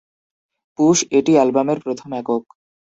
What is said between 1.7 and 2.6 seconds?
প্রথম একক।